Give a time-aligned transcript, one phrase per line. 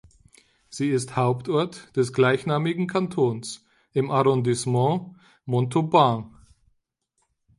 [0.67, 6.35] Sie ist Hauptort des gleichnamigen Kantons im Arrondissement Montauban.